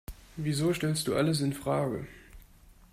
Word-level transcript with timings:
Wieso 0.35 0.73
stellst 0.73 1.07
du 1.07 1.13
alles 1.15 1.41
infrage? 1.41 2.07